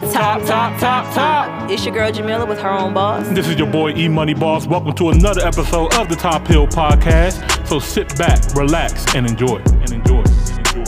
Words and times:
Top, 0.00 0.40
top, 0.46 0.80
top, 0.80 1.12
top. 1.12 1.70
It's 1.70 1.84
your 1.84 1.92
girl 1.92 2.10
Jamila 2.10 2.46
with 2.46 2.58
her 2.60 2.70
own 2.70 2.94
boss. 2.94 3.28
This 3.28 3.46
is 3.46 3.56
your 3.56 3.70
boy 3.70 3.90
E 3.90 4.08
Money 4.08 4.32
Boss. 4.32 4.66
Welcome 4.66 4.94
to 4.94 5.10
another 5.10 5.42
episode 5.46 5.92
of 5.98 6.08
the 6.08 6.16
Top 6.16 6.46
Hill 6.46 6.66
Podcast. 6.66 7.66
So 7.66 7.78
sit 7.78 8.16
back, 8.16 8.40
relax, 8.54 9.14
and 9.14 9.26
enjoy. 9.26 9.58
And 9.58 9.92
enjoy. 9.92 10.20
Enjoy. 10.20 10.84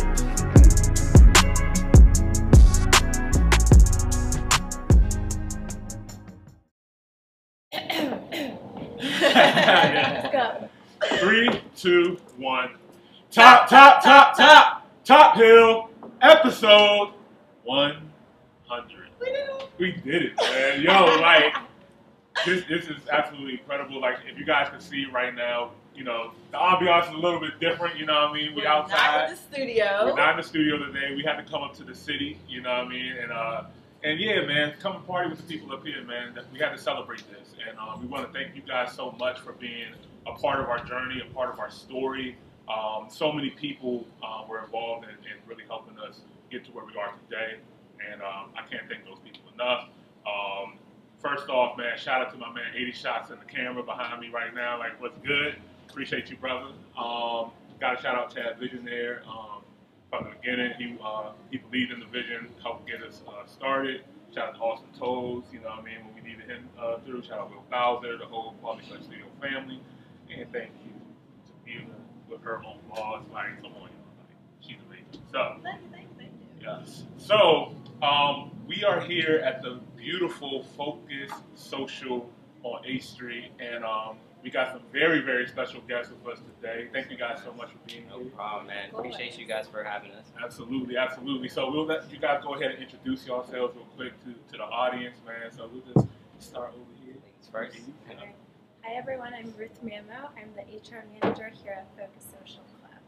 Three, 11.18 11.60
two, 11.76 12.16
one. 12.38 12.70
Top, 13.30 13.68
top, 13.68 14.02
top, 14.02 14.34
top, 14.38 14.88
top 15.04 15.36
hill 15.36 15.90
episode 16.22 17.12
100. 18.73 19.09
We 19.79 19.93
did 19.93 20.23
it, 20.23 20.36
man. 20.36 20.81
Yo, 20.81 21.21
like, 21.21 21.54
this, 22.46 22.64
this 22.64 22.86
is 22.86 22.96
absolutely 23.11 23.54
incredible. 23.54 24.00
Like, 24.00 24.18
if 24.26 24.39
you 24.39 24.46
guys 24.46 24.68
can 24.71 24.81
see 24.81 25.07
right 25.12 25.35
now, 25.35 25.72
you 25.95 26.04
know, 26.04 26.32
the 26.50 26.57
ambiance 26.57 27.08
is 27.08 27.14
a 27.14 27.18
little 27.18 27.39
bit 27.39 27.61
different, 27.61 27.98
you 27.98 28.07
know 28.07 28.14
what 28.14 28.31
I 28.31 28.32
mean? 28.32 28.54
We 28.54 28.62
We're 28.62 28.68
outside. 28.68 28.96
Not 28.96 29.29
in 29.29 29.36
the 29.36 29.43
studio. 29.43 30.00
We're 30.07 30.17
not 30.17 30.31
in 30.31 30.36
the 30.39 30.43
studio 30.43 30.79
today. 30.79 31.14
We 31.14 31.22
had 31.22 31.36
to 31.36 31.43
come 31.43 31.62
up 31.62 31.75
to 31.76 31.85
the 31.85 31.95
city, 31.95 32.39
you 32.48 32.62
know 32.62 32.70
what 32.70 32.86
I 32.86 32.89
mean? 32.89 33.12
And 33.20 33.31
uh, 33.31 33.64
and 34.05 34.19
yeah, 34.19 34.45
man, 34.47 34.75
come 34.81 34.97
and 34.97 35.06
party 35.06 35.31
with 35.31 35.39
the 35.39 35.45
people 35.45 35.73
up 35.73 35.86
here, 35.86 36.03
man. 36.03 36.36
We 36.53 36.59
had 36.59 36.70
to 36.70 36.78
celebrate 36.78 37.23
this, 37.31 37.55
and 37.69 37.78
uh, 37.78 37.97
we 38.00 38.06
want 38.06 38.27
to 38.27 38.33
thank 38.36 38.56
you 38.56 38.62
guys 38.62 38.92
so 38.95 39.12
much 39.12 39.39
for 39.39 39.53
being 39.53 39.92
a 40.27 40.33
part 40.33 40.59
of 40.61 40.69
our 40.69 40.83
journey, 40.84 41.20
a 41.20 41.34
part 41.34 41.53
of 41.53 41.61
our 41.61 41.70
story. 41.70 42.36
Um, 42.69 43.06
so 43.11 43.31
many 43.31 43.50
people 43.50 44.06
uh, 44.23 44.45
were 44.48 44.64
involved 44.64 45.05
in, 45.05 45.11
in 45.11 45.36
really 45.47 45.64
helping 45.69 45.98
us 45.98 46.20
get 46.50 46.64
to 46.64 46.73
where 46.73 46.84
we 46.84 46.97
are 46.97 47.12
today, 47.28 47.59
and 48.11 48.22
um, 48.22 48.50
I 48.56 48.62
can't 48.70 48.88
thank 48.88 49.05
those 49.05 49.19
people 49.24 49.42
enough. 49.55 49.88
Um, 50.27 50.74
first 51.20 51.48
off, 51.48 51.77
man, 51.77 51.97
shout 51.98 52.20
out 52.22 52.33
to 52.33 52.38
my 52.38 52.52
man 52.52 52.72
80 52.75 52.92
Shots 52.92 53.31
in 53.31 53.39
the 53.39 53.44
camera 53.44 53.83
behind 53.83 54.20
me 54.20 54.28
right 54.28 54.55
now. 54.55 54.78
Like, 54.78 55.00
what's 55.00 55.19
good? 55.19 55.56
Appreciate 55.89 56.31
you, 56.31 56.36
brother. 56.36 56.72
Um, 56.97 57.50
got 57.81 57.98
a 57.98 58.03
shout 58.03 58.14
out 58.17 58.31
to 58.31 58.36
that 58.36 58.61
visionaire. 58.61 59.27
Um, 59.27 59.62
from 60.11 60.25
the 60.25 60.31
beginning, 60.41 60.72
he 60.78 60.97
uh, 61.03 61.33
he 61.50 61.59
believed 61.59 61.91
in 61.91 62.00
the 62.00 62.06
vision, 62.06 62.48
helped 62.62 62.86
get 62.86 63.03
us 63.03 63.22
uh, 63.27 63.47
started. 63.47 64.05
Shout 64.34 64.48
out 64.50 64.55
to 64.55 64.61
Austin 64.61 64.89
Toes, 64.98 65.44
you 65.53 65.61
know 65.61 65.69
what 65.69 65.81
I 65.81 65.83
mean, 65.83 65.97
when 66.06 66.14
we 66.14 66.31
needed 66.31 66.48
him 66.48 66.69
uh, 66.78 66.98
through. 67.05 67.22
Shout 67.22 67.39
out 67.39 67.48
to 67.50 67.56
Will 67.56 67.64
Bowser, 67.70 68.16
the 68.16 68.25
whole 68.25 68.53
Quality 68.62 68.87
Clutch 68.89 69.03
Studio 69.03 69.27
family. 69.41 69.81
And 70.34 70.50
thank 70.53 70.70
you 70.84 70.92
to 71.47 71.53
Mila 71.66 71.97
with 72.31 72.42
her 72.42 72.59
own 72.64 72.78
boss. 72.89 73.22
Like, 73.33 73.61
come 73.61 73.72
on, 73.75 73.83
like, 73.83 73.91
she's 74.61 74.77
amazing. 74.89 75.22
So, 75.31 75.56
Thank 75.62 75.83
you, 75.83 75.89
thank 75.92 76.05
you, 76.05 76.16
thank 76.16 76.31
you. 76.33 76.66
Yes. 76.66 77.05
So 77.19 77.75
um, 78.03 78.50
we 78.67 78.83
are 78.84 79.00
here 79.00 79.41
at 79.45 79.62
the 79.62 79.78
beautiful 79.97 80.64
Focus 80.77 81.31
Social 81.55 82.28
on 82.64 82.83
8th 82.83 83.03
Street, 83.05 83.53
and 83.61 83.84
um, 83.84 84.17
we 84.42 84.50
got 84.50 84.72
some 84.72 84.83
very, 84.92 85.20
very 85.20 85.47
special 85.47 85.81
guests 85.83 86.12
with 86.12 86.34
us 86.34 86.42
today. 86.61 86.89
Thank 86.92 87.11
you 87.11 87.17
guys 87.17 87.39
so 87.44 87.53
much 87.53 87.70
for 87.70 87.78
being 87.86 88.09
No 88.09 88.19
here. 88.19 88.31
problem, 88.31 88.67
man. 88.67 88.91
Appreciate 88.92 89.39
you 89.39 89.47
guys 89.47 89.69
for 89.69 89.84
having 89.84 90.11
us. 90.12 90.27
Absolutely, 90.42 90.97
absolutely. 90.97 91.48
So 91.48 91.70
we'll 91.70 91.86
let 91.86 92.11
you 92.12 92.19
guys 92.19 92.42
go 92.42 92.55
ahead 92.55 92.72
and 92.72 92.83
introduce 92.83 93.25
yourselves 93.25 93.53
real 93.53 93.86
quick 93.97 94.12
to, 94.25 94.33
to 94.33 94.59
the 94.59 94.64
audience, 94.64 95.16
man. 95.25 95.53
So 95.56 95.70
we'll 95.72 95.83
just 95.94 96.09
start 96.41 96.72
over 96.75 97.05
here. 97.05 97.14
Ladies 97.14 97.48
first. 97.53 97.77
Okay. 98.11 98.33
Hi 98.83 98.94
everyone, 98.94 99.33
I'm 99.33 99.55
Ruth 99.56 99.78
Mamo. 99.84 100.28
I'm 100.37 100.50
the 100.56 100.62
HR 100.62 101.05
manager 101.22 101.53
here 101.62 101.72
at 101.78 101.87
Focus 101.97 102.27
Social 102.37 102.62
Club. 102.81 102.98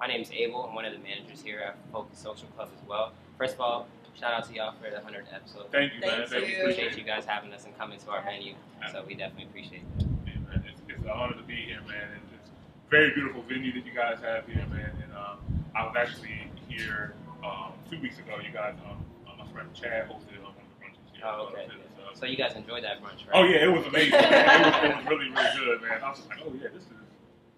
My 0.00 0.06
name 0.06 0.22
is 0.22 0.30
Abel. 0.32 0.64
I'm 0.66 0.74
one 0.74 0.86
of 0.86 0.94
the 0.94 0.98
managers 0.98 1.42
here 1.42 1.60
at 1.60 1.76
Focus 1.92 2.18
Social 2.18 2.48
Club 2.56 2.70
as 2.74 2.88
well. 2.88 3.12
First 3.36 3.56
of 3.56 3.60
all, 3.60 3.86
shout 4.18 4.32
out 4.32 4.48
to 4.48 4.54
y'all 4.54 4.74
for 4.82 4.90
the 4.90 4.96
100th 4.96 5.32
episode. 5.34 5.70
Thank 5.72 5.94
you, 5.94 6.00
man. 6.00 6.26
Thank 6.26 6.30
Thank 6.30 6.48
you. 6.48 6.54
you. 6.56 6.60
Appreciate 6.62 6.96
you 6.98 7.04
guys 7.04 7.24
having 7.24 7.52
us 7.52 7.64
and 7.64 7.76
coming 7.78 7.98
to 8.00 8.10
our 8.10 8.22
venue. 8.22 8.54
So 8.92 9.04
we 9.06 9.14
definitely 9.14 9.44
appreciate 9.44 9.82
it. 9.98 10.06
Yeah, 10.26 10.34
man, 10.48 10.64
it's, 10.70 10.80
it's 10.88 11.02
an 11.02 11.10
honor 11.10 11.34
to 11.36 11.42
be 11.42 11.56
here, 11.56 11.80
man. 11.88 12.08
And 12.14 12.22
it's 12.40 12.48
a 12.50 12.90
very 12.90 13.12
beautiful 13.14 13.42
venue 13.42 13.72
that 13.72 13.84
you 13.86 13.92
guys 13.94 14.18
have 14.22 14.46
here, 14.46 14.64
man. 14.70 14.92
And 15.02 15.12
um, 15.16 15.38
I 15.74 15.84
was 15.86 15.94
actually 15.96 16.50
here 16.68 17.14
um, 17.44 17.72
two 17.90 18.00
weeks 18.00 18.18
ago. 18.18 18.36
You 18.44 18.52
guys, 18.52 18.74
um, 18.88 19.04
uh, 19.26 19.42
my 19.44 19.50
friend 19.52 19.68
Chad 19.74 20.08
hosted 20.08 20.38
um, 20.38 20.44
one 20.44 20.54
of 20.54 20.68
the 20.78 20.84
brunches 20.84 21.14
here. 21.14 21.24
Oh, 21.24 21.48
okay. 21.52 21.66
So- 21.68 21.80
So 22.20 22.26
you 22.26 22.36
guys 22.36 22.54
enjoyed 22.54 22.84
that 22.84 23.02
brunch, 23.02 23.26
right? 23.26 23.34
oh 23.34 23.42
yeah, 23.44 23.64
it 23.64 23.72
was 23.72 23.84
amazing. 23.86 24.14
It, 24.14 24.22
was, 24.22 24.84
it 24.84 24.96
was 24.96 25.04
really, 25.10 25.30
really 25.30 25.58
good, 25.58 25.82
man. 25.82 26.00
I 26.02 26.08
was 26.10 26.18
just 26.18 26.28
like, 26.30 26.38
oh 26.46 26.52
yeah, 26.54 26.68
this 26.72 26.82
is 26.84 26.88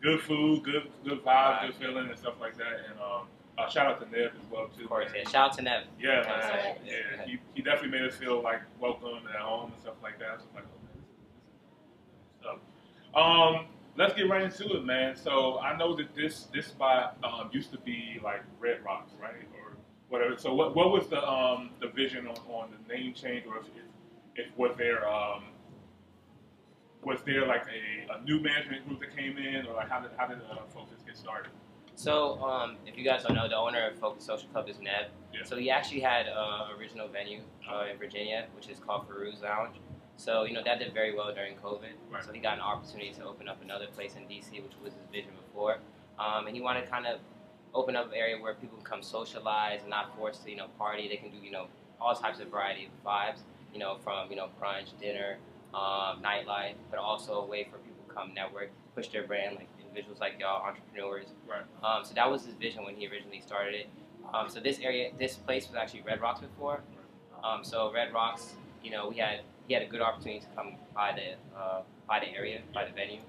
good 0.01 0.21
food, 0.23 0.63
good, 0.65 0.89
good 1.05 1.23
vibes, 1.23 1.67
good 1.67 1.75
feeling, 1.77 2.09
and 2.09 2.19
stuff 2.19 2.35
like 2.41 2.57
that. 2.57 2.89
And 2.89 2.99
um, 2.99 3.27
uh, 3.59 3.69
shout 3.69 3.87
out 3.87 4.01
to 4.01 4.11
Nev 4.11 4.33
as 4.35 4.51
well 4.51 4.69
too. 4.77 4.85
Of 4.85 4.89
course, 4.91 5.11
yeah. 5.15 5.29
Shout 5.29 5.51
out 5.51 5.57
to 5.57 5.63
Nev. 5.63 5.85
Yeah, 5.99 6.09
Yeah, 6.09 6.23
man. 6.23 6.77
yeah. 6.85 6.93
Yeah, 6.93 7.25
he, 7.27 7.39
he 7.55 7.63
definitely 7.63 7.99
made 7.99 8.09
us 8.09 8.17
feel 8.17 8.43
like 8.43 8.61
welcome 8.81 9.17
and 9.27 9.29
at 9.35 9.41
home 9.41 9.73
and 9.73 9.81
stuff 9.81 9.95
like 10.03 10.19
that. 10.19 10.37
Was 10.39 10.47
like, 10.55 10.65
oh, 10.65 10.79
man, 10.85 10.93
this 10.97 11.07
is, 11.07 11.21
this 12.43 12.53
is 12.53 13.13
so, 13.15 13.21
um, 13.21 13.67
let's 13.97 14.15
get 14.15 14.29
right 14.29 14.43
into 14.43 14.77
it, 14.77 14.85
man. 14.85 15.17
So 15.17 15.59
I 15.61 15.77
know 15.77 15.97
that 15.97 16.15
this 16.15 16.45
this 16.53 16.67
spot 16.67 17.17
um, 17.25 17.51
used 17.53 17.73
to 17.73 17.79
be 17.79 18.21
like 18.23 18.43
Red 18.61 18.85
Rocks, 18.85 19.13
right, 19.21 19.47
or 19.59 19.77
whatever. 20.09 20.37
So 20.37 20.55
what 20.55 20.77
what 20.77 20.91
was 20.93 21.09
the 21.09 21.27
um 21.27 21.71
the 21.81 21.89
vision 21.89 22.27
on, 22.27 22.37
on 22.49 22.71
the 22.71 22.95
name 22.95 23.15
change, 23.15 23.47
or 23.47 23.59
if 23.59 23.65
if, 23.69 24.47
if 24.47 24.59
was 24.59 24.77
there 24.77 25.09
um 25.09 25.45
was 27.03 27.21
there 27.25 27.47
like 27.47 27.65
a, 27.67 28.13
a 28.19 28.23
new 28.25 28.41
management 28.41 28.87
group 28.87 29.01
that 29.01 29.17
came 29.17 29.39
in, 29.39 29.67
or 29.67 29.75
like 29.75 29.89
how 29.89 30.01
did 30.01 30.11
how 30.17 30.27
did 30.27 30.39
uh, 30.51 30.57
Focus 30.75 31.01
get 31.07 31.17
started? 31.17 31.51
So, 31.97 32.39
um, 32.45 32.77
if 32.87 32.99
you 32.99 33.05
guys 33.05 33.23
don't 33.23 33.35
know, 33.35 33.49
the 33.49 33.57
owner 33.57 33.89
of 33.89 33.99
Focus 33.99 34.25
Social 34.25 34.49
Club 34.51 34.69
is 34.69 34.79
Ned. 34.81 35.07
Yeah. 35.33 35.45
So 35.45 35.57
he 35.57 35.71
actually 35.71 36.01
had 36.01 36.27
uh, 36.29 36.69
original 36.79 37.09
venue 37.09 37.41
uh, 37.69 37.87
in 37.91 37.99
Virginia, 37.99 38.47
which 38.55 38.69
is 38.69 38.79
called 38.79 39.09
Peru's 39.09 39.41
Lounge. 39.43 39.77
So 40.19 40.45
you 40.45 40.53
know 40.53 40.63
that 40.63 40.79
did 40.79 40.93
very 40.93 41.15
well 41.15 41.33
during 41.35 41.57
COVID. 41.57 41.97
Right. 42.11 42.23
So 42.23 42.33
he 42.33 42.39
got 42.39 42.55
an 42.55 42.61
opportunity 42.61 43.13
to 43.15 43.25
open 43.25 43.49
up 43.49 43.63
another 43.63 43.87
place 43.87 44.15
in 44.15 44.23
DC, 44.25 44.63
which 44.63 44.73
was 44.83 44.93
his 44.93 45.07
vision 45.11 45.33
before. 45.47 45.79
Um, 46.19 46.47
and 46.47 46.55
he 46.55 46.61
wanted 46.61 46.83
to 46.83 46.91
kind 46.91 47.07
of 47.07 47.19
open 47.75 47.97
up 47.97 48.09
an 48.09 48.15
area 48.15 48.41
where 48.41 48.55
people 48.55 48.77
can 48.77 48.87
come 48.87 49.03
socialize 49.03 49.81
and 49.81 49.91
not 49.91 50.15
forced 50.17 50.45
to 50.45 50.51
you 50.51 50.57
know 50.57 50.67
party. 50.79 51.09
They 51.09 51.17
can 51.17 51.31
do 51.31 51.39
you 51.39 51.51
know 51.51 51.67
all 51.99 52.15
types 52.15 52.41
of 52.41 52.49
variety 52.49 52.87
of 52.87 53.05
vibes. 53.05 53.41
You 53.73 53.79
know 53.79 53.97
from 54.05 54.31
you 54.31 54.37
know 54.37 54.49
brunch, 54.61 54.99
dinner, 55.01 55.39
um, 55.73 56.23
nightlife, 56.23 56.75
but 56.91 56.99
also 56.99 57.41
a 57.41 57.47
way 57.47 57.65
for 57.65 57.79
people 57.79 58.05
to 58.07 58.15
come 58.15 58.35
network, 58.35 58.71
push 58.95 59.09
their 59.09 59.27
brand 59.27 59.57
like 59.57 59.69
individuals 59.97 60.21
like 60.21 60.39
y'all, 60.39 60.63
entrepreneurs. 60.63 61.27
Right. 61.49 61.63
Um, 61.83 62.05
so 62.05 62.15
that 62.15 62.31
was 62.31 62.45
his 62.45 62.55
vision 62.55 62.85
when 62.85 62.95
he 62.95 63.09
originally 63.09 63.41
started 63.41 63.75
it. 63.75 63.89
Um, 64.35 64.49
so 64.49 64.61
this 64.61 64.79
area, 64.81 65.13
this 65.19 65.37
place 65.37 65.67
was 65.67 65.77
actually 65.77 66.03
Red 66.03 66.21
Rocks 66.21 66.41
before. 66.41 66.81
Um, 67.43 67.65
so 67.65 67.93
Red 67.93 68.13
Rocks, 68.13 68.55
you 68.83 68.91
know, 68.91 69.09
we 69.09 69.17
had 69.17 69.41
he 69.67 69.75
had 69.75 69.83
a 69.83 69.87
good 69.87 70.01
opportunity 70.01 70.41
to 70.41 70.47
come 70.55 70.75
by 70.95 71.13
the 71.13 71.59
uh, 71.59 71.83
by 72.09 72.21
the 72.21 72.29
area, 72.29 72.61
by 72.75 72.85
the 72.85 72.93
venue. 72.93 73.21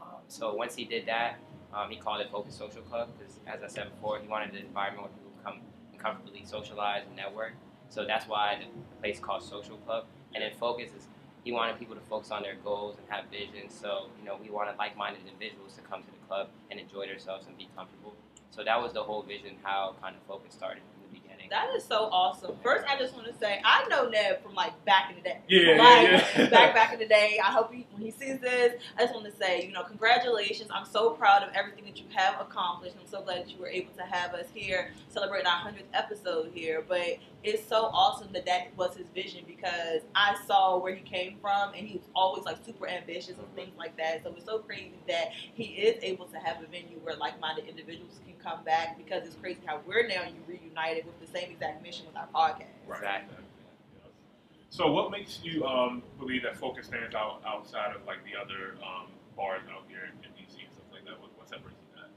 Um, 0.00 0.18
so 0.28 0.54
once 0.54 0.74
he 0.74 0.84
did 0.84 1.06
that, 1.06 1.38
um, 1.72 1.90
he 1.90 1.96
called 1.96 2.20
it 2.20 2.30
Focus 2.30 2.54
Social 2.54 2.82
Club 2.82 3.08
because, 3.18 3.40
as 3.46 3.62
I 3.62 3.68
said 3.68 3.90
before, 3.90 4.18
he 4.20 4.28
wanted 4.28 4.54
an 4.54 4.64
environment 4.64 5.02
where 5.02 5.12
people 5.12 5.32
come 5.44 5.60
and 5.92 6.00
comfortably 6.00 6.44
socialize 6.44 7.02
and 7.06 7.16
network. 7.16 7.52
So 7.88 8.04
that's 8.04 8.26
why 8.26 8.58
the 8.60 9.00
place 9.00 9.18
called 9.18 9.42
Social 9.42 9.76
Club. 9.78 10.06
And 10.34 10.42
then 10.42 10.52
Focus 10.58 10.90
is 10.96 11.06
he 11.44 11.52
wanted 11.52 11.78
people 11.78 11.94
to 11.94 12.00
focus 12.02 12.30
on 12.30 12.42
their 12.42 12.56
goals 12.64 12.96
and 12.96 13.06
have 13.08 13.26
vision. 13.30 13.68
So 13.68 14.08
you 14.18 14.24
know, 14.24 14.38
we 14.42 14.50
wanted 14.50 14.76
like-minded 14.78 15.22
individuals 15.26 15.74
to 15.74 15.82
come 15.82 16.02
to 16.02 16.10
the 16.10 16.26
club 16.26 16.48
and 16.70 16.80
enjoy 16.80 17.06
themselves 17.06 17.46
and 17.46 17.56
be 17.56 17.68
comfortable. 17.76 18.14
So 18.50 18.64
that 18.64 18.80
was 18.80 18.92
the 18.92 19.02
whole 19.02 19.22
vision, 19.22 19.56
how 19.62 19.94
kind 20.00 20.16
of 20.16 20.22
Focus 20.26 20.54
started 20.54 20.80
in 20.80 21.12
the 21.12 21.20
beginning. 21.20 21.50
That 21.50 21.68
is 21.76 21.84
so 21.84 22.08
awesome. 22.10 22.56
First, 22.62 22.86
I 22.88 22.98
just 22.98 23.14
want 23.14 23.26
to 23.26 23.34
say 23.34 23.60
I 23.64 23.86
know 23.88 24.08
Ned 24.08 24.40
from 24.42 24.54
like 24.54 24.72
back 24.84 25.10
in 25.10 25.16
the 25.16 25.22
day. 25.22 25.38
Yeah, 25.48 25.76
like 25.76 26.08
yeah, 26.08 26.24
yeah. 26.38 26.48
back 26.50 26.74
back 26.74 26.92
in 26.92 26.98
the 26.98 27.06
day. 27.06 27.38
I 27.44 27.50
hope 27.50 27.72
he, 27.72 27.86
when 27.92 27.93
he 28.04 28.10
sees 28.10 28.38
this, 28.40 28.74
I 28.96 29.02
just 29.02 29.14
want 29.14 29.26
to 29.26 29.32
say, 29.32 29.66
you 29.66 29.72
know, 29.72 29.82
congratulations. 29.82 30.70
I'm 30.72 30.84
so 30.84 31.10
proud 31.10 31.42
of 31.42 31.50
everything 31.54 31.84
that 31.84 31.98
you 31.98 32.04
have 32.14 32.40
accomplished. 32.40 32.96
I'm 33.00 33.06
so 33.06 33.22
glad 33.22 33.38
that 33.38 33.50
you 33.50 33.58
were 33.58 33.68
able 33.68 33.92
to 33.94 34.02
have 34.02 34.34
us 34.34 34.46
here 34.52 34.90
celebrating 35.08 35.46
our 35.46 35.58
hundredth 35.58 35.88
episode 35.94 36.50
here. 36.54 36.84
But 36.86 37.18
it's 37.42 37.66
so 37.66 37.90
awesome 37.92 38.32
that 38.32 38.46
that 38.46 38.76
was 38.76 38.96
his 38.96 39.06
vision 39.14 39.44
because 39.46 40.02
I 40.14 40.36
saw 40.46 40.78
where 40.78 40.94
he 40.94 41.02
came 41.02 41.38
from, 41.40 41.74
and 41.74 41.86
he 41.86 41.96
was 41.96 42.06
always 42.14 42.44
like 42.44 42.58
super 42.64 42.88
ambitious 42.88 43.36
and 43.38 43.54
things 43.54 43.72
like 43.78 43.96
that. 43.96 44.22
So 44.22 44.34
it's 44.36 44.44
so 44.44 44.58
crazy 44.58 44.92
that 45.08 45.32
he 45.32 45.64
is 45.64 46.02
able 46.02 46.26
to 46.26 46.38
have 46.38 46.62
a 46.62 46.66
venue 46.66 46.98
where 47.02 47.16
like-minded 47.16 47.66
individuals 47.66 48.20
can 48.24 48.34
come 48.42 48.64
back 48.64 48.98
because 48.98 49.24
it's 49.24 49.36
crazy 49.36 49.60
how 49.64 49.80
we're 49.86 50.06
now 50.06 50.22
reunited 50.46 51.06
with 51.06 51.18
the 51.20 51.38
same 51.38 51.50
exact 51.50 51.82
mission 51.82 52.06
with 52.06 52.16
our 52.16 52.28
podcast. 52.34 52.66
Right. 52.86 52.98
Exactly. 52.98 53.36
So, 54.74 54.90
what 54.90 55.12
makes 55.12 55.38
you 55.44 55.64
um, 55.64 56.02
believe 56.18 56.42
that 56.42 56.56
Focus 56.56 56.88
stands 56.88 57.14
out 57.14 57.40
outside 57.46 57.94
of 57.94 58.04
like 58.08 58.18
the 58.26 58.34
other 58.34 58.74
um, 58.82 59.06
bars 59.36 59.62
out 59.70 59.84
here 59.86 60.10
in 60.10 60.30
DC 60.34 60.66
and 60.66 60.72
stuff 60.74 60.90
like 60.90 61.04
that? 61.04 61.14
What, 61.22 61.30
what 61.38 61.48
separates 61.48 61.78
you 61.78 62.02
guys? 62.02 62.10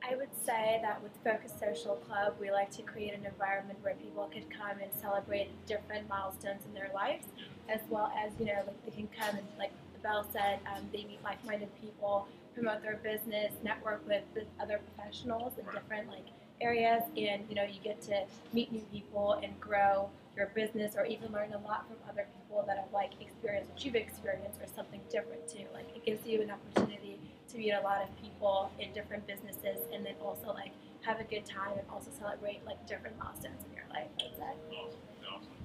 I 0.00 0.16
would 0.16 0.32
say 0.46 0.80
that 0.80 1.02
with 1.02 1.12
Focus 1.22 1.52
Social 1.60 1.96
Club, 2.08 2.36
we 2.40 2.50
like 2.50 2.70
to 2.70 2.82
create 2.82 3.12
an 3.12 3.26
environment 3.26 3.78
where 3.82 3.92
people 3.96 4.30
could 4.32 4.48
come 4.48 4.80
and 4.80 4.90
celebrate 4.98 5.50
different 5.66 6.08
milestones 6.08 6.62
in 6.64 6.72
their 6.72 6.88
lives, 6.94 7.26
as 7.68 7.80
well 7.90 8.10
as, 8.16 8.32
you 8.38 8.46
know, 8.46 8.64
like 8.66 8.82
they 8.86 8.96
can 8.96 9.08
come 9.12 9.36
and, 9.36 9.46
like 9.58 9.72
Abel 10.00 10.24
said, 10.32 10.58
um, 10.74 10.88
they 10.90 11.04
meet 11.04 11.22
like-minded 11.22 11.68
people, 11.82 12.28
promote 12.54 12.80
their 12.80 12.96
business, 13.04 13.52
network 13.62 14.00
with, 14.08 14.24
with 14.34 14.48
other 14.58 14.80
professionals 14.96 15.52
in 15.58 15.66
different 15.66 16.08
like 16.08 16.24
areas, 16.62 17.02
and 17.16 17.42
you 17.48 17.54
know 17.54 17.64
you 17.64 17.80
get 17.82 18.00
to 18.02 18.24
meet 18.52 18.72
new 18.72 18.84
people 18.92 19.40
and 19.42 19.58
grow 19.60 20.08
your 20.36 20.46
business, 20.54 20.94
or 20.96 21.04
even 21.04 21.30
learn 21.32 21.52
a 21.52 21.58
lot 21.68 21.86
from 21.88 21.96
other 22.08 22.26
people 22.38 22.64
that 22.66 22.76
have 22.78 22.92
like 22.92 23.12
experienced 23.20 23.70
what 23.70 23.84
you've 23.84 23.96
experienced, 23.96 24.58
or 24.60 24.68
something 24.74 25.00
different 25.10 25.46
too. 25.48 25.66
Like 25.74 25.86
it 25.94 26.04
gives 26.04 26.26
you 26.26 26.40
an 26.40 26.50
opportunity 26.50 27.18
to 27.50 27.58
meet 27.58 27.72
a 27.72 27.80
lot 27.80 28.02
of 28.02 28.08
people 28.22 28.70
in 28.78 28.92
different 28.92 29.26
businesses, 29.26 29.78
and 29.92 30.06
then 30.06 30.14
also 30.22 30.54
like 30.54 30.72
have 31.02 31.20
a 31.20 31.24
good 31.24 31.44
time 31.44 31.72
and 31.72 31.86
also 31.92 32.10
celebrate 32.18 32.60
like 32.64 32.86
different 32.86 33.18
milestones 33.18 33.60
in 33.68 33.76
your 33.76 33.86
life. 33.92 34.08
Awesome. 34.20 34.94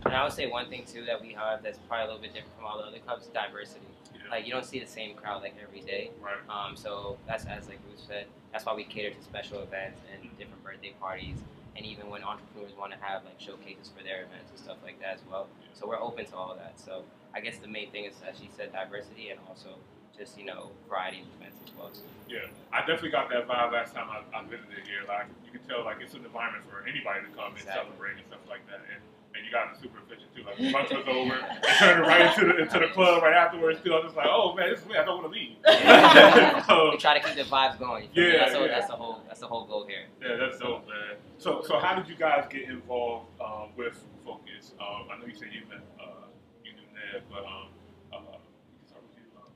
And 0.08 0.16
I 0.16 0.24
would 0.24 0.32
say 0.32 0.48
one 0.48 0.70
thing 0.70 0.86
too 0.86 1.04
that 1.06 1.22
we 1.22 1.34
have 1.34 1.62
that's 1.62 1.80
probably 1.90 2.06
a 2.06 2.08
little 2.08 2.22
bit 2.22 2.34
different 2.34 2.56
from 2.56 2.66
all 2.66 2.78
the 2.78 2.86
other 2.86 3.00
clubs: 3.00 3.28
diversity. 3.28 3.82
Yeah. 4.16 4.32
Like 4.32 4.46
you 4.46 4.54
don't 4.54 4.66
see 4.66 4.80
the 4.80 4.88
same 4.88 5.16
crowd 5.16 5.42
like 5.42 5.56
every 5.62 5.82
day. 5.82 6.12
Right. 6.22 6.40
Um, 6.48 6.78
so 6.78 7.18
that's 7.28 7.46
as 7.46 7.68
like 7.68 7.80
Ruth 7.90 8.00
said, 8.08 8.26
that's 8.54 8.66
why 8.66 8.74
we 8.74 8.86
cater 8.86 9.14
to 9.14 9.22
special 9.24 9.62
events 9.62 10.00
and 10.12 10.24
different 10.40 10.64
birthday 10.64 10.94
parties, 11.00 11.36
and 11.76 11.86
even 11.86 12.10
when 12.10 12.24
entrepreneurs 12.24 12.72
want 12.80 12.94
to 12.94 13.00
have 13.02 13.26
like 13.26 13.36
showcases 13.38 13.92
for 13.92 14.02
their 14.02 14.24
events 14.24 14.50
and 14.50 14.60
stuff 14.60 14.78
like 14.82 15.00
that 15.02 15.16
as 15.16 15.22
well. 15.30 15.48
So 15.74 15.86
we're 15.86 16.00
open 16.00 16.26
to 16.26 16.36
all 16.36 16.56
that. 16.56 16.80
So 16.80 17.04
I 17.36 17.42
guess 17.42 17.58
the 17.58 17.68
main 17.68 17.92
thing 17.92 18.06
is, 18.06 18.16
as 18.24 18.40
she 18.40 18.50
said, 18.56 18.72
diversity 18.72 19.30
and 19.30 19.40
also 19.50 19.76
just 20.18 20.40
you 20.40 20.46
know 20.46 20.72
variety 20.88 21.20
of 21.20 21.28
events 21.36 21.60
as 21.68 21.76
well. 21.76 21.92
Too. 21.92 22.08
Yeah, 22.32 22.48
I 22.72 22.80
definitely 22.80 23.12
got 23.12 23.30
that 23.30 23.46
vibe 23.46 23.74
last 23.74 23.94
time 23.94 24.08
I, 24.08 24.24
I 24.32 24.44
visited 24.48 24.88
here. 24.88 25.04
Like 25.06 25.28
you 25.44 25.52
can 25.52 25.68
tell, 25.68 25.84
like 25.84 26.00
it's 26.00 26.16
an 26.16 26.24
environment 26.24 26.64
for 26.72 26.88
anybody 26.88 27.28
to 27.28 27.32
come 27.36 27.60
and 27.60 27.66
celebrate 27.68 28.24
and 28.24 28.26
stuff 28.32 28.48
like 28.48 28.64
that. 28.72 28.88
And 28.88 29.04
and 29.38 29.46
you 29.46 29.52
guys 29.52 29.68
are 29.78 29.82
super 29.82 30.00
efficient 30.06 30.34
too. 30.36 30.44
Like 30.44 30.60
lunch 30.74 30.90
was 30.90 31.06
over, 31.08 31.36
and 31.36 31.64
turned 31.80 32.02
right 32.02 32.22
into 32.28 32.46
the 32.52 32.58
into 32.64 32.80
the 32.80 32.88
club 32.94 33.22
right 33.24 33.34
afterwards. 33.36 33.80
too. 33.84 33.94
I'm 33.94 34.04
just 34.04 34.16
like, 34.16 34.28
oh 34.30 34.56
man, 34.56 34.70
this 34.72 34.80
is 34.82 34.86
me. 34.88 34.96
I 34.98 35.06
don't 35.06 35.22
want 35.22 35.34
to 35.34 35.40
leave. 35.40 35.56
so, 36.68 36.92
We 36.92 36.98
try 36.98 37.20
to 37.20 37.26
keep 37.26 37.36
the 37.36 37.44
vibes 37.50 37.78
going. 37.80 38.04
you 38.06 38.10
feel 38.14 38.24
me? 38.24 38.32
Yeah, 38.34 38.40
that's, 38.40 38.54
the, 38.54 38.60
yeah. 38.62 38.68
that's 38.68 38.88
the 38.88 38.96
whole 38.96 39.22
that's 39.28 39.40
the 39.40 39.48
whole 39.48 39.66
goal 39.66 39.86
here. 39.88 40.06
yeah, 40.22 40.36
that's 40.38 40.58
dope, 40.60 40.88
man. 40.88 41.16
So 41.38 41.62
so 41.66 41.78
how 41.80 41.96
did 41.96 42.08
you 42.10 42.16
guys 42.16 42.46
get 42.50 42.64
involved 42.70 43.28
um, 43.40 43.70
with 43.78 43.98
Focus? 44.26 44.74
Um, 44.82 45.08
I 45.12 45.20
know 45.20 45.26
you 45.28 45.36
said 45.36 45.50
you 45.54 45.62
met 45.70 45.80
uh, 46.00 46.26
you 46.66 46.72
knew 46.74 46.88
Ned, 46.94 47.24
but 47.30 47.40
um, 47.46 47.70
uh, 48.14 48.18
we 48.20 48.78
can 48.78 48.88
start 48.88 49.04
with 49.04 49.18
you. 49.18 49.26
Um, 49.38 49.48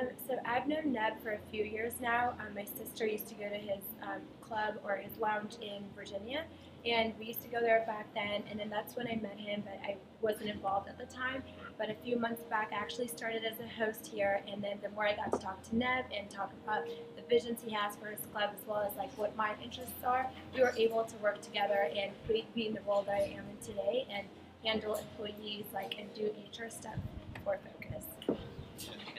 Um, 0.00 0.08
so 0.26 0.36
I've 0.46 0.66
known 0.66 0.92
Neb 0.92 1.20
for 1.22 1.32
a 1.32 1.38
few 1.50 1.64
years 1.64 1.94
now. 2.00 2.30
Um, 2.40 2.54
my 2.54 2.64
sister 2.64 3.06
used 3.06 3.28
to 3.28 3.34
go 3.34 3.48
to 3.48 3.56
his 3.56 3.82
um, 4.02 4.22
club 4.40 4.74
or 4.84 4.96
his 4.96 5.16
lounge 5.18 5.56
in 5.60 5.82
Virginia, 5.96 6.44
and 6.84 7.14
we 7.18 7.26
used 7.26 7.42
to 7.42 7.48
go 7.48 7.60
there 7.60 7.82
back 7.86 8.12
then. 8.14 8.42
And 8.50 8.60
then 8.60 8.68
that's 8.68 8.96
when 8.96 9.06
I 9.06 9.16
met 9.16 9.38
him, 9.38 9.62
but 9.64 9.80
I 9.84 9.96
wasn't 10.20 10.50
involved 10.50 10.88
at 10.88 10.98
the 10.98 11.06
time. 11.06 11.42
But 11.78 11.90
a 11.90 11.94
few 12.04 12.18
months 12.18 12.42
back, 12.44 12.70
I 12.72 12.76
actually 12.76 13.08
started 13.08 13.42
as 13.44 13.58
a 13.58 13.68
host 13.68 14.06
here, 14.06 14.42
and 14.50 14.62
then 14.62 14.78
the 14.82 14.90
more 14.90 15.06
I 15.06 15.16
got 15.16 15.32
to 15.32 15.38
talk 15.38 15.62
to 15.70 15.76
Neb 15.76 16.04
and 16.16 16.30
talk 16.30 16.52
about 16.64 16.84
the 16.86 17.22
visions 17.28 17.60
he 17.64 17.72
has 17.72 17.96
for 17.96 18.06
his 18.06 18.20
club, 18.32 18.50
as 18.54 18.66
well 18.66 18.86
as 18.88 18.96
like 18.96 19.10
what 19.18 19.34
my 19.36 19.54
interests 19.62 20.04
are, 20.06 20.28
we 20.54 20.60
were 20.60 20.74
able 20.76 21.04
to 21.04 21.16
work 21.16 21.40
together 21.40 21.88
and 21.96 22.12
be, 22.28 22.46
be 22.54 22.68
in 22.68 22.74
the 22.74 22.80
role 22.86 23.02
that 23.02 23.14
I 23.14 23.36
am 23.36 23.44
in 23.50 23.66
today 23.66 24.06
and 24.10 24.26
handle 24.64 24.94
employees 24.94 25.64
like 25.72 25.96
and 25.98 26.12
do 26.14 26.30
HR 26.52 26.70
stuff 26.70 26.96
for 27.44 27.58
Focus. 27.58 28.04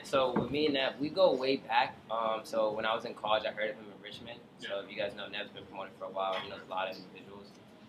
So 0.02 0.32
with 0.38 0.52
me 0.52 0.66
and 0.66 0.74
Nev, 0.74 0.94
we 1.00 1.08
go 1.08 1.34
way 1.34 1.56
back. 1.56 1.96
Um, 2.10 2.40
so 2.44 2.72
when 2.72 2.86
I 2.86 2.94
was 2.94 3.04
in 3.04 3.14
college, 3.14 3.42
I 3.44 3.50
heard 3.50 3.70
of 3.70 3.76
him 3.76 3.86
in 3.86 4.02
Richmond. 4.02 4.38
So 4.58 4.80
if 4.84 4.90
you 4.90 4.96
guys 4.96 5.12
know, 5.16 5.26
Nev's 5.26 5.50
been 5.50 5.64
promoted 5.64 5.92
for 5.98 6.04
a 6.04 6.10
while. 6.10 6.34
He 6.34 6.48
knows 6.48 6.60
a 6.66 6.70
lot 6.70 6.88
of 6.88 6.96
individuals. 6.96 7.45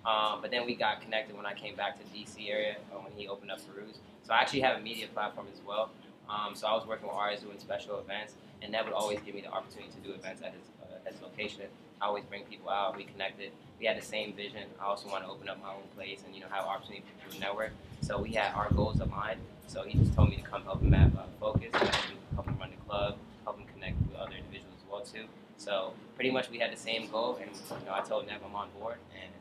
Um, 0.08 0.40
but 0.42 0.52
then 0.52 0.66
we 0.66 0.74
got 0.74 1.02
connected 1.02 1.36
when 1.36 1.46
I 1.46 1.54
came 1.54 1.76
back 1.76 2.00
to 2.00 2.04
DC 2.16 2.50
area 2.50 2.78
uh, 2.94 3.00
when 3.00 3.12
he 3.12 3.28
opened 3.28 3.52
up 3.52 3.60
Peruse. 3.68 4.00
So 4.24 4.34
I 4.34 4.38
actually 4.40 4.62
have 4.62 4.78
a 4.78 4.82
media 4.82 5.08
platform 5.14 5.48
as 5.54 5.60
well. 5.68 5.90
Um, 6.30 6.56
so 6.56 6.66
I 6.66 6.74
was 6.74 6.88
working 6.88 7.08
with 7.08 7.16
Arias 7.16 7.42
doing 7.42 7.60
special 7.60 8.00
events, 8.00 8.34
and 8.62 8.74
that 8.74 8.86
would 8.86 8.94
always 8.94 9.20
give 9.26 9.36
me 9.36 9.42
the 9.42 9.52
opportunity 9.52 9.92
to 9.92 10.08
do 10.08 10.14
events 10.16 10.42
at 10.42 10.54
his, 10.54 10.64
uh, 10.82 11.10
his 11.10 11.22
location. 11.22 11.64
I 12.02 12.06
always 12.06 12.24
bring 12.24 12.44
people 12.44 12.70
out. 12.70 12.96
We 12.96 13.04
connected. 13.04 13.52
We 13.80 13.86
had 13.86 13.98
the 13.98 14.06
same 14.06 14.34
vision. 14.34 14.64
I 14.80 14.86
also 14.86 15.10
want 15.10 15.26
to 15.26 15.30
open 15.30 15.50
up 15.50 15.62
my 15.62 15.70
own 15.70 15.84
place 15.96 16.22
and 16.26 16.34
you 16.34 16.42
know 16.42 16.48
have 16.52 16.66
opportunity 16.66 17.04
to 17.30 17.40
network. 17.40 17.72
So 18.02 18.22
we 18.22 18.32
had 18.32 18.54
our 18.54 18.72
goals 18.72 19.00
aligned. 19.00 19.40
So 19.68 19.84
he 19.84 19.98
just 19.98 20.14
told 20.14 20.30
me 20.30 20.38
to 20.38 20.42
come 20.42 20.64
help 20.64 20.82
him 20.82 20.94
at 20.94 21.08
uh, 21.18 21.24
Focus, 21.40 21.74
help 21.74 22.46
him 22.46 22.58
run 22.60 22.70
the 22.70 22.86
club, 22.88 23.18
help 23.44 23.60
him 23.60 23.66
connect 23.74 24.00
with 24.02 24.16
other 24.16 24.36
individuals 24.36 24.76
as 24.78 24.90
well 24.90 25.02
too. 25.02 25.26
So 25.58 25.94
pretty 26.16 26.32
much 26.32 26.50
we 26.50 26.60
had 26.60 26.72
the 26.72 26.78
same 26.80 27.10
goal, 27.10 27.40
and 27.42 27.52
you 27.52 27.86
know 27.86 27.94
I 27.94 28.02
told 28.02 28.28
Nev 28.28 28.42
I'm 28.46 28.56
on 28.56 28.70
board, 28.80 28.98
and 29.14 29.32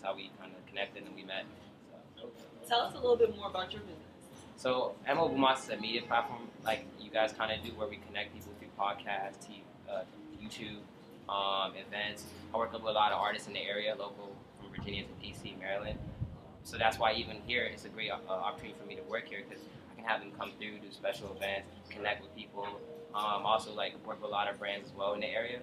that's 0.00 0.08
how 0.08 0.16
we 0.16 0.30
kind 0.40 0.52
of 0.56 0.66
connected 0.66 1.04
and 1.04 1.14
we 1.14 1.24
met. 1.24 1.44
So, 2.16 2.28
Tell 2.68 2.80
us 2.80 2.92
a 2.92 2.96
little 2.96 3.16
bit 3.16 3.36
more 3.36 3.48
about 3.48 3.72
your 3.72 3.82
business. 3.82 3.98
so 4.56 4.94
Emma 5.06 5.22
Bumas 5.22 5.64
is 5.64 5.68
a 5.70 5.76
media 5.76 6.02
platform 6.02 6.42
like 6.64 6.84
you 7.00 7.10
guys 7.10 7.32
kind 7.32 7.52
of 7.52 7.64
do, 7.64 7.72
where 7.76 7.88
we 7.88 7.98
connect 8.08 8.32
people 8.34 8.52
through 8.58 8.68
podcasts, 8.78 9.44
TV, 9.44 9.60
uh, 9.90 10.02
YouTube, 10.40 10.80
um, 11.28 11.72
events. 11.76 12.24
I 12.54 12.58
work 12.58 12.72
with 12.72 12.82
a 12.82 12.90
lot 12.90 13.12
of 13.12 13.18
artists 13.18 13.48
in 13.48 13.54
the 13.54 13.60
area, 13.60 13.94
local 13.94 14.32
from 14.58 14.70
Virginia 14.70 15.04
to 15.04 15.26
DC, 15.26 15.58
Maryland. 15.58 15.98
So 16.62 16.76
that's 16.76 16.98
why 16.98 17.14
even 17.14 17.38
here 17.46 17.64
it's 17.64 17.84
a 17.84 17.88
great 17.88 18.10
uh, 18.10 18.18
opportunity 18.28 18.76
for 18.80 18.86
me 18.86 18.94
to 18.96 19.02
work 19.02 19.28
here 19.28 19.42
because 19.48 19.64
I 19.90 19.94
can 19.96 20.04
have 20.04 20.20
them 20.20 20.30
come 20.38 20.52
through, 20.58 20.78
do 20.78 20.92
special 20.92 21.34
events, 21.36 21.68
connect 21.88 22.22
with 22.22 22.34
people. 22.36 22.66
Um, 23.14 23.44
also 23.44 23.72
like 23.74 23.94
work 24.06 24.22
with 24.22 24.30
a 24.30 24.32
lot 24.32 24.48
of 24.48 24.58
brands 24.58 24.88
as 24.88 24.94
well 24.96 25.14
in 25.14 25.20
the 25.20 25.26
area. 25.26 25.60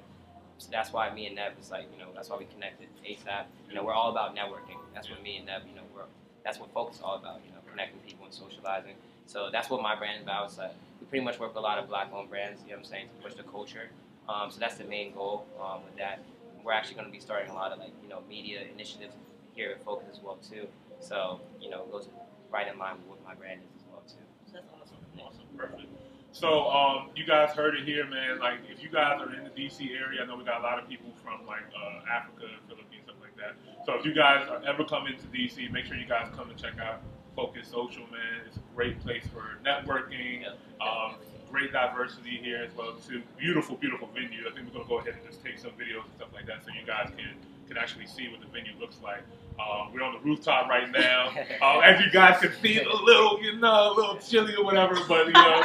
So 0.57 0.69
that's 0.71 0.91
why 0.91 1.13
me 1.13 1.27
and 1.27 1.35
Nev 1.35 1.53
is 1.59 1.71
like, 1.71 1.85
you 1.93 1.99
know, 1.99 2.09
that's 2.15 2.29
why 2.29 2.37
we 2.37 2.45
connected 2.45 2.87
ASAP. 3.05 3.45
You 3.69 3.75
know, 3.75 3.83
we're 3.83 3.93
all 3.93 4.11
about 4.11 4.35
networking. 4.35 4.77
That's 4.93 5.09
what 5.09 5.21
me 5.21 5.37
and 5.37 5.45
Nev, 5.45 5.61
you 5.67 5.75
know, 5.75 5.83
we're 5.95 6.03
that's 6.43 6.59
what 6.59 6.71
Focus 6.73 6.97
is 6.97 7.01
all 7.01 7.15
about, 7.17 7.41
you 7.45 7.51
know, 7.51 7.59
connecting 7.69 7.99
people 8.07 8.25
and 8.25 8.33
socializing. 8.33 8.95
So 9.25 9.49
that's 9.51 9.69
what 9.69 9.81
my 9.81 9.95
brand 9.95 10.17
is 10.17 10.23
about. 10.23 10.45
It's 10.47 10.57
like 10.57 10.71
we 11.01 11.07
pretty 11.07 11.25
much 11.25 11.39
work 11.39 11.49
with 11.49 11.57
a 11.57 11.61
lot 11.61 11.77
of 11.77 11.87
black 11.87 12.09
owned 12.13 12.29
brands, 12.29 12.61
you 12.63 12.69
know 12.71 12.77
what 12.77 12.85
I'm 12.85 12.91
saying, 12.91 13.07
to 13.17 13.23
push 13.23 13.35
the 13.35 13.43
culture. 13.43 13.89
Um, 14.29 14.49
so 14.51 14.59
that's 14.59 14.75
the 14.75 14.85
main 14.85 15.13
goal 15.13 15.45
um, 15.61 15.83
with 15.85 15.95
that. 15.97 16.19
We're 16.63 16.73
actually 16.73 16.95
going 16.95 17.07
to 17.07 17.11
be 17.11 17.19
starting 17.19 17.49
a 17.49 17.53
lot 17.53 17.71
of 17.71 17.79
like, 17.79 17.91
you 18.03 18.09
know, 18.09 18.21
media 18.29 18.61
initiatives 18.73 19.13
here 19.55 19.71
at 19.71 19.83
Focus 19.83 20.07
as 20.11 20.19
well 20.21 20.37
too. 20.37 20.67
So, 20.99 21.39
you 21.61 21.69
know, 21.69 21.83
it 21.83 21.91
goes 21.91 22.07
right 22.51 22.67
in 22.67 22.77
line 22.79 22.95
with 22.97 23.07
what 23.07 23.23
my 23.23 23.35
brand 23.35 23.61
is 23.61 23.81
as 23.81 23.83
well 23.91 24.01
too. 24.07 24.23
So 24.47 24.53
that's 24.53 24.67
awesome. 24.73 24.97
Awesome, 25.19 25.45
perfect. 25.57 25.83
So, 26.31 26.69
um, 26.69 27.09
you 27.15 27.25
guys 27.25 27.51
heard 27.51 27.75
it 27.75 27.85
here, 27.85 28.05
man. 28.05 28.39
Like, 28.39 28.59
if 28.69 28.83
you 28.83 28.89
guys 28.89 29.19
are 29.21 29.33
in 29.33 29.43
the 29.43 29.49
DC 29.49 29.89
area, 29.97 30.21
I 30.21 30.25
know 30.25 30.37
we 30.37 30.43
got 30.43 30.59
a 30.59 30.63
lot 30.63 30.77
of 30.77 30.87
people 30.87 31.11
from 31.23 31.45
like 31.47 31.63
uh, 31.75 32.11
Africa, 32.11 32.45
Philippines, 32.67 33.03
stuff 33.05 33.15
like 33.21 33.35
that. 33.37 33.55
So, 33.85 33.93
if 33.93 34.05
you 34.05 34.13
guys 34.13 34.47
are 34.47 34.61
ever 34.67 34.83
come 34.83 35.07
into 35.07 35.25
DC, 35.27 35.71
make 35.71 35.85
sure 35.85 35.95
you 35.95 36.07
guys 36.07 36.27
come 36.35 36.49
and 36.49 36.59
check 36.59 36.77
out 36.79 37.01
Focus 37.35 37.67
Social, 37.67 38.03
man. 38.11 38.45
It's 38.45 38.57
a 38.57 38.75
great 38.75 38.99
place 39.01 39.23
for 39.27 39.57
networking. 39.65 40.45
Um, 40.81 41.15
great 41.49 41.71
diversity 41.71 42.39
here 42.41 42.63
as 42.63 42.75
well 42.75 42.95
too. 43.07 43.21
Beautiful, 43.37 43.75
beautiful 43.77 44.09
venue. 44.13 44.47
I 44.47 44.53
think 44.53 44.67
we're 44.67 44.73
gonna 44.73 44.89
go 44.89 44.99
ahead 44.99 45.15
and 45.15 45.25
just 45.25 45.43
take 45.43 45.57
some 45.57 45.71
videos 45.71 46.03
and 46.05 46.13
stuff 46.17 46.29
like 46.33 46.45
that, 46.47 46.63
so 46.63 46.71
you 46.77 46.85
guys 46.85 47.09
can 47.15 47.29
can 47.67 47.77
actually 47.77 48.07
see 48.07 48.29
what 48.29 48.41
the 48.41 48.47
venue 48.47 48.71
looks 48.79 48.97
like. 49.03 49.23
Um, 49.59 49.91
we're 49.93 50.03
on 50.03 50.13
the 50.13 50.19
rooftop 50.19 50.69
right 50.69 50.89
now. 50.91 51.31
Um, 51.61 51.81
as 51.83 51.99
you 51.99 52.11
guys 52.11 52.39
can 52.39 52.53
see, 52.61 52.79
a 52.79 52.95
little, 52.95 53.41
you 53.41 53.57
know, 53.57 53.91
a 53.91 53.93
little 53.95 54.17
chilly 54.17 54.53
or 54.55 54.63
whatever, 54.63 54.95
but 55.07 55.25
you 55.25 55.33
know, 55.33 55.63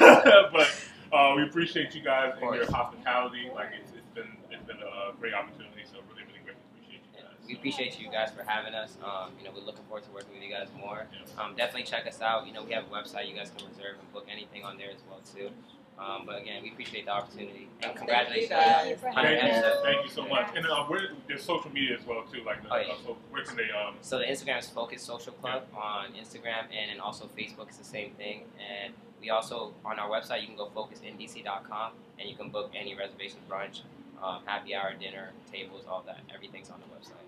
but 0.52 0.68
uh, 1.12 1.34
we 1.36 1.42
appreciate 1.42 1.94
you 1.94 2.02
guys 2.02 2.32
and 2.40 2.54
your 2.54 2.70
hospitality. 2.70 3.50
Like 3.54 3.68
it's, 3.78 3.92
it's 3.92 4.08
been 4.14 4.32
it's 4.50 4.64
been 4.64 4.78
a 4.78 5.12
great 5.20 5.34
opportunity, 5.34 5.82
so 5.84 5.98
really, 6.08 6.24
really 6.24 6.40
great 6.44 6.56
appreciate 6.56 7.02
you 7.04 7.20
guys. 7.20 7.36
We 7.46 7.54
appreciate 7.54 8.00
you 8.00 8.10
guys 8.10 8.30
for 8.32 8.48
having 8.48 8.74
us. 8.74 8.96
Um, 9.04 9.32
you 9.38 9.44
know, 9.44 9.52
we're 9.54 9.64
looking 9.64 9.84
forward 9.84 10.04
to 10.04 10.10
working 10.10 10.32
with 10.34 10.42
you 10.42 10.50
guys 10.50 10.68
more. 10.78 11.06
Um, 11.38 11.54
definitely 11.54 11.84
check 11.84 12.06
us 12.06 12.22
out. 12.22 12.46
You 12.46 12.54
know, 12.54 12.64
we 12.64 12.72
have 12.72 12.84
a 12.84 12.88
website. 12.88 13.28
You 13.28 13.36
guys 13.36 13.52
can 13.56 13.68
reserve 13.68 14.00
and 14.00 14.10
book 14.12 14.26
anything 14.30 14.64
on 14.64 14.78
there 14.78 14.90
as 14.90 15.02
well 15.08 15.20
too. 15.20 15.50
Um, 15.98 16.24
but 16.26 16.42
again, 16.42 16.62
we 16.62 16.70
appreciate 16.72 17.06
the 17.06 17.12
opportunity 17.12 17.68
and 17.82 17.96
congratulations. 17.96 18.50
Thank 18.50 18.90
you 18.90 18.96
for 18.96 19.08
Hundred 19.10 19.40
Thank 19.40 19.42
you, 19.52 19.58
episodes. 19.58 19.82
thank 19.82 20.04
you 20.04 20.10
so 20.10 20.28
much. 20.28 20.48
And 20.54 20.66
uh, 20.66 20.84
where, 20.84 21.08
there's 21.26 21.42
social 21.42 21.70
media 21.72 21.96
as 21.98 22.06
well 22.06 22.22
too. 22.30 22.42
Like, 22.44 22.62
the, 22.62 22.72
Oh, 22.74 22.76
yeah. 22.76 22.92
uh, 22.92 22.96
so 23.04 23.16
where 23.30 23.42
can 23.44 23.56
they? 23.56 23.70
Um, 23.70 23.94
So 24.02 24.18
the 24.18 24.24
Instagram 24.26 24.58
is 24.58 24.68
Focus 24.68 25.02
Social 25.02 25.32
Club 25.32 25.64
on 25.74 26.12
Instagram, 26.12 26.64
and 26.70 26.90
then 26.90 27.00
also 27.00 27.28
Facebook 27.38 27.70
is 27.70 27.78
the 27.78 27.84
same 27.84 28.10
thing. 28.12 28.42
And 28.60 28.92
we 29.22 29.30
also 29.30 29.72
on 29.86 29.98
our 29.98 30.10
website 30.10 30.42
you 30.42 30.48
can 30.48 30.56
go 30.56 30.66
focusndc.com, 30.74 31.92
and 32.18 32.28
you 32.28 32.36
can 32.36 32.50
book 32.50 32.72
any 32.78 32.94
reservation, 32.94 33.38
brunch, 33.48 33.80
um, 34.22 34.40
happy 34.44 34.74
hour, 34.74 34.92
dinner, 35.00 35.30
tables, 35.50 35.84
all 35.88 36.02
that. 36.06 36.20
Everything's 36.34 36.68
on 36.68 36.78
the 36.80 36.86
website. 36.94 37.24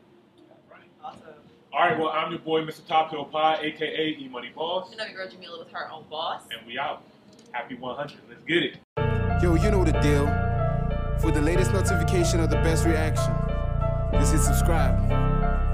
right. 0.70 0.82
Awesome. 1.02 1.22
All 1.72 1.80
right. 1.80 1.98
Well, 1.98 2.10
I'm 2.10 2.30
your 2.32 2.40
boy, 2.40 2.62
Mr. 2.62 2.86
Top 2.86 3.10
Hill 3.10 3.24
Pie, 3.24 3.60
aka 3.62 4.08
E 4.18 4.28
Money 4.30 4.50
Boss, 4.54 4.90
You 4.90 4.98
know 4.98 5.04
your 5.06 5.14
girl 5.24 5.28
Jamila 5.28 5.58
with 5.58 5.70
her 5.72 5.90
own 5.90 6.04
boss. 6.10 6.42
and 6.50 6.66
we 6.66 6.78
out. 6.78 7.02
Happy 7.52 7.74
100. 7.76 8.18
Let's 8.28 8.40
get 8.46 8.62
it. 8.62 8.78
Yo, 9.42 9.54
you 9.54 9.70
know 9.70 9.84
the 9.84 9.92
deal. 10.00 10.26
For 11.20 11.30
the 11.32 11.40
latest 11.40 11.72
notification 11.72 12.40
of 12.40 12.50
the 12.50 12.56
best 12.56 12.84
reaction, 12.84 13.34
just 14.12 14.32
hit 14.32 14.40
subscribe. 14.40 14.96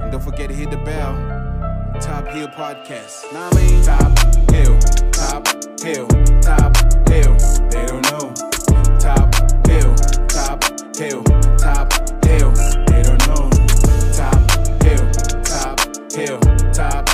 And 0.01 0.11
don't 0.11 0.23
forget 0.23 0.49
to 0.49 0.55
hit 0.55 0.71
the 0.71 0.79
bell. 0.79 1.15
Top 2.01 2.27
Hill 2.29 2.49
Podcast. 2.49 3.33
Nah, 3.33 3.51
I 3.51 3.55
mean, 3.55 3.83
Top 3.85 4.19
Hill, 4.51 4.79
Top 5.11 5.47
Hill, 5.81 6.09
Top 6.41 6.77
Hill. 7.09 7.37
They 7.71 7.87
don't 7.87 8.03
know. 8.11 8.33
Top 8.99 9.35
Hill, 9.67 9.95
Top 10.29 10.65
Hill, 10.97 11.23
Top 11.59 11.93
Hill. 12.25 12.53
They 12.87 13.03
don't 13.03 13.27
know. 13.29 13.51
Top 14.13 14.41
Hill, 14.83 15.11
Top 15.43 15.79
Hill, 16.13 16.41
Top 16.73 17.14